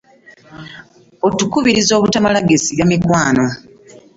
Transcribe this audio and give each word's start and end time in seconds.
Okutukubiriza 1.25 1.91
obutamala 1.95 2.39
geesiga 2.47 2.83
mikwano. 2.89 3.45